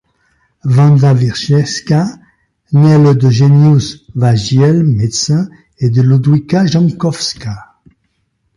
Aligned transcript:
Wanda 0.63 1.13
Wierzchleyska 1.19 2.07
naît 2.71 2.97
le 2.97 3.13
d'Eugeniusz 3.13 4.07
Wajgiel, 4.15 4.81
médecin, 4.83 5.47
et 5.77 5.91
de 5.91 6.01
Ludwika 6.01 6.65
Jankowska. 6.65 7.75